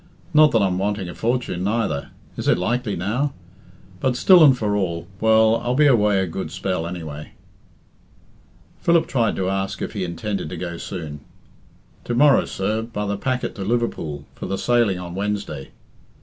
Not 0.33 0.49
that 0.49 0.63
I'm 0.63 0.79
wanting 0.79 1.07
a 1.09 1.13
fortune, 1.13 1.63
neither 1.63 2.09
is 2.35 2.47
it 2.47 2.57
likely 2.57 2.95
now? 2.95 3.33
But, 3.99 4.15
still 4.15 4.43
and 4.43 4.57
for 4.57 4.75
all 4.75 5.05
well, 5.19 5.57
I'll 5.57 5.75
be 5.75 5.85
away 5.85 6.19
a 6.19 6.25
good 6.25 6.49
spell, 6.49 6.87
anyway." 6.87 7.33
Philip 8.79 9.05
tried 9.05 9.35
to 9.35 9.47
ask 9.47 9.79
if 9.79 9.93
he 9.93 10.03
intended 10.03 10.49
to 10.49 10.57
go 10.57 10.77
soon. 10.77 11.19
"To 12.05 12.15
morrow, 12.15 12.45
sir, 12.45 12.81
by 12.81 13.05
the 13.05 13.15
packet 13.15 13.53
to 13.57 13.63
Liverpool, 13.63 14.25
for 14.33 14.47
the 14.47 14.57
sailing 14.57 14.97
on 14.97 15.13
Wednesday. 15.13 15.69